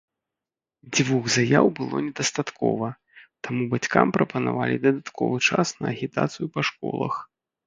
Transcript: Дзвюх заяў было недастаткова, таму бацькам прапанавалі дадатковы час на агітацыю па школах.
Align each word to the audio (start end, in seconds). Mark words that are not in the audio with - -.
Дзвюх 0.95 1.25
заяў 1.35 1.65
было 1.79 1.97
недастаткова, 2.05 2.87
таму 3.49 3.61
бацькам 3.75 4.07
прапанавалі 4.17 4.81
дадатковы 4.87 5.37
час 5.51 5.67
на 5.85 5.91
агітацыю 5.95 6.45
па 6.59 6.67
школах. 6.73 7.13